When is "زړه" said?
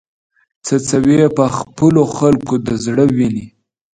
2.85-3.05